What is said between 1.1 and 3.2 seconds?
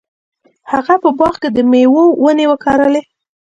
باغ کې د میوو ونې وکرلې.